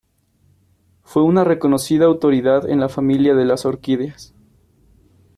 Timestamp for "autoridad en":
2.05-2.79